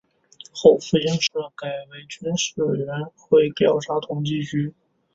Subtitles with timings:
[0.51, 4.73] 后复兴社改为军事委员会调查统计局。